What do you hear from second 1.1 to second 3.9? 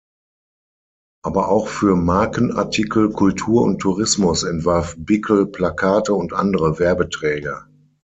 Aber auch für Markenartikel, Kultur und